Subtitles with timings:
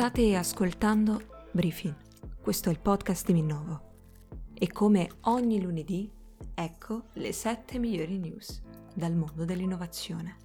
[0.00, 1.94] State ascoltando Briefing.
[2.40, 3.80] Questo è il podcast di Minnovo.
[4.54, 6.10] E come ogni lunedì,
[6.54, 8.62] ecco le 7 migliori news
[8.94, 10.36] dal mondo dell'innovazione.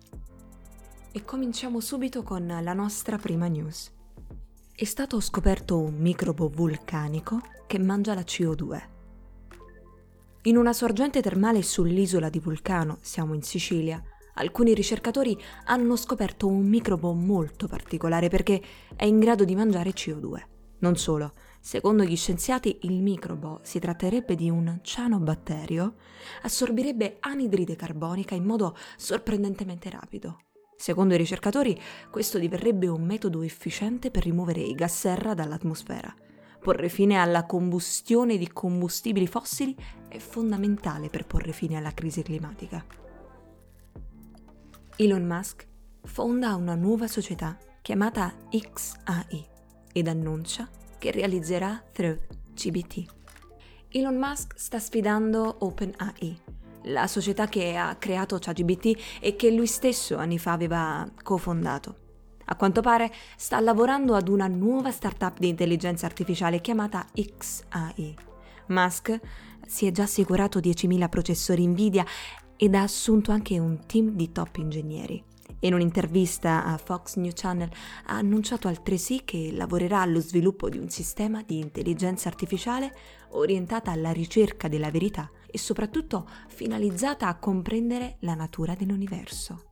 [1.09, 3.93] E cominciamo subito con la nostra prima news.
[4.75, 8.81] È stato scoperto un microbo vulcanico che mangia la CO2.
[10.41, 14.03] In una sorgente termale sull'isola di Vulcano, siamo in Sicilia,
[14.35, 18.61] alcuni ricercatori hanno scoperto un microbo molto particolare perché
[18.95, 20.41] è in grado di mangiare CO2.
[20.79, 25.95] Non solo, secondo gli scienziati il microbo, si tratterebbe di un cianobatterio,
[26.43, 30.39] assorbirebbe anidride carbonica in modo sorprendentemente rapido.
[30.77, 31.79] Secondo i ricercatori,
[32.11, 36.13] questo diverrebbe un metodo efficiente per rimuovere i gas serra dall'atmosfera.
[36.61, 39.75] Porre fine alla combustione di combustibili fossili
[40.09, 43.04] è fondamentale per porre fine alla crisi climatica.
[44.97, 45.67] Elon Musk
[46.05, 49.45] fonda una nuova società chiamata XAI
[49.91, 52.17] ed annuncia che realizzerà Through
[52.53, 53.03] GBT.
[53.89, 56.39] Elon Musk sta sfidando OpenAI,
[56.83, 61.95] la società che ha creato ChatGBT e che lui stesso anni fa aveva cofondato.
[62.45, 68.15] A quanto pare sta lavorando ad una nuova startup di intelligenza artificiale chiamata XAI.
[68.67, 69.19] Musk
[69.67, 72.05] si è già assicurato 10.000 processori Nvidia
[72.57, 75.23] ed ha assunto anche un team di top ingegneri.
[75.59, 77.69] In un'intervista a Fox News Channel
[78.05, 82.93] ha annunciato altresì che lavorerà allo sviluppo di un sistema di intelligenza artificiale
[83.29, 89.63] orientata alla ricerca della verità e soprattutto finalizzata a comprendere la natura dell'universo.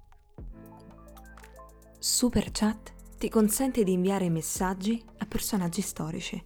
[2.00, 6.44] Super Chat ti consente di inviare messaggi a personaggi storici.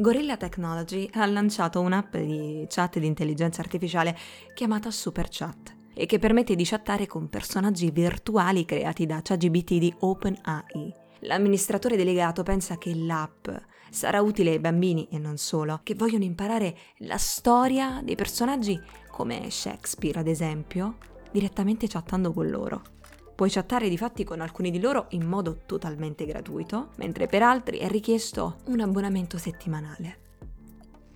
[0.00, 4.16] Gorilla Technology ha lanciato un'app di chat di intelligenza artificiale
[4.54, 9.94] chiamata Super Chat e che permette di chattare con personaggi virtuali creati da ChatGPT di
[9.98, 10.94] OpenAI.
[11.24, 13.46] L'amministratore delegato pensa che l'app
[13.90, 19.50] sarà utile ai bambini e non solo, che vogliono imparare la storia dei personaggi come
[19.50, 20.96] Shakespeare, ad esempio,
[21.30, 22.99] direttamente chattando con loro.
[23.40, 27.78] Puoi chattare di fatti con alcuni di loro in modo totalmente gratuito, mentre per altri
[27.78, 30.18] è richiesto un abbonamento settimanale.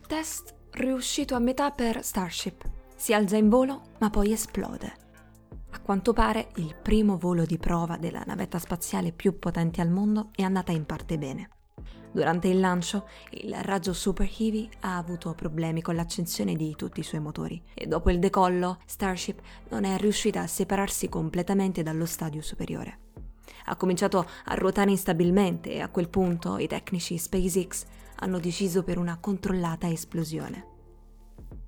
[0.07, 2.65] Test riuscito a metà per Starship.
[2.97, 4.91] Si alza in volo, ma poi esplode.
[5.73, 10.31] A quanto pare il primo volo di prova della navetta spaziale più potente al mondo
[10.35, 11.51] è andata in parte bene.
[12.15, 17.03] Durante il lancio, il raggio Super Heavy ha avuto problemi con l'accensione di tutti i
[17.03, 22.41] suoi motori e dopo il decollo Starship non è riuscita a separarsi completamente dallo stadio
[22.41, 22.99] superiore.
[23.65, 27.85] Ha cominciato a ruotare instabilmente e a quel punto i tecnici SpaceX
[28.21, 30.67] hanno deciso per una controllata esplosione.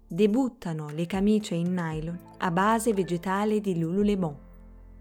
[0.07, 4.39] Debuttano le camicie in nylon a base vegetale di Lululemon.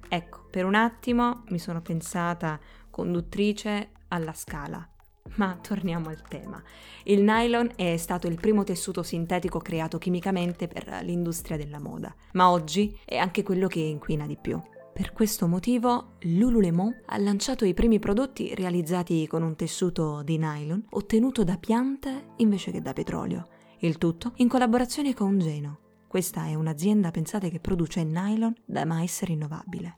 [0.10, 4.90] Ecco, per un attimo mi sono pensata conduttrice alla scala
[5.36, 6.62] ma torniamo al tema.
[7.04, 12.50] Il nylon è stato il primo tessuto sintetico creato chimicamente per l'industria della moda, ma
[12.50, 14.62] oggi è anche quello che inquina di più.
[14.94, 20.86] Per questo motivo Lululemon ha lanciato i primi prodotti realizzati con un tessuto di nylon
[20.92, 23.48] ottenuto da piante invece che da petrolio,
[23.80, 25.80] il tutto in collaborazione con Geno.
[26.08, 29.96] Questa è un'azienda pensate che produce nylon da mais rinnovabile.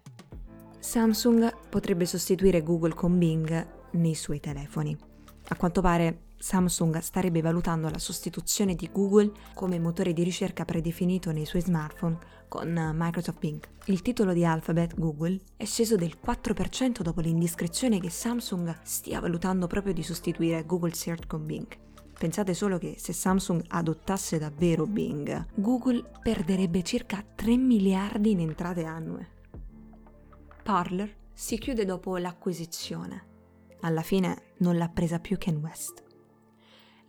[0.79, 4.97] Samsung potrebbe sostituire Google con Bing nei suoi telefoni.
[5.49, 11.31] A quanto pare Samsung starebbe valutando la sostituzione di Google come motore di ricerca predefinito
[11.31, 12.17] nei suoi smartphone
[12.49, 13.65] con Microsoft Bing.
[13.85, 19.67] Il titolo di Alphabet Google è sceso del 4% dopo l'indiscrezione che Samsung stia valutando
[19.67, 21.67] proprio di sostituire Google Search con Bing.
[22.19, 28.83] Pensate solo che se Samsung adottasse davvero Bing, Google perderebbe circa 3 miliardi in entrate
[28.83, 29.27] annue.
[30.61, 33.35] Parler si chiude dopo l'acquisizione
[33.81, 36.03] alla fine non l'ha presa più Ken West.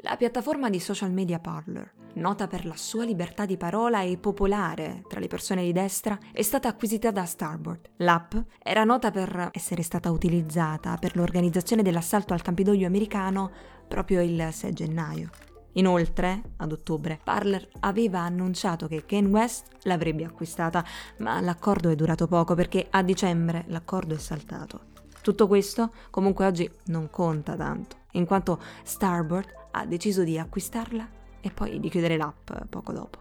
[0.03, 5.03] La piattaforma di social media Parler, nota per la sua libertà di parola e popolare
[5.09, 7.91] tra le persone di destra, è stata acquisita da Starboard.
[7.97, 13.50] L'app era nota per essere stata utilizzata per l'organizzazione dell'assalto al Campidoglio americano
[13.88, 15.31] proprio il 6 gennaio.
[15.73, 20.85] Inoltre, ad ottobre, Parler aveva annunciato che Ken West l'avrebbe acquistata,
[21.19, 24.97] ma l'accordo è durato poco perché a dicembre l'accordo è saltato.
[25.29, 31.07] Tutto questo comunque oggi non conta tanto, in quanto Starboard ha deciso di acquistarla
[31.43, 33.19] e poi di chiudere l'app poco dopo.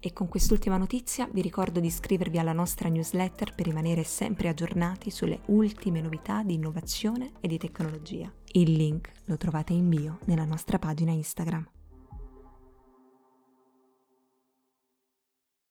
[0.00, 5.10] E con quest'ultima notizia vi ricordo di iscrivervi alla nostra newsletter per rimanere sempre aggiornati
[5.10, 8.30] sulle ultime novità di innovazione e di tecnologia.
[8.52, 11.66] Il link lo trovate in bio nella nostra pagina Instagram.